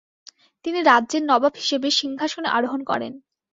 তিনি 0.65 0.79
রাজ্যের 0.81 1.23
নবাব 1.25 1.53
হিসেবে 1.55 1.87
সিংহাসনে 1.99 2.49
আরোহণ 2.57 2.81
করেন। 2.83 3.13